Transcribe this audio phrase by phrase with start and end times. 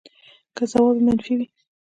[0.55, 1.47] که ځواب منفي وي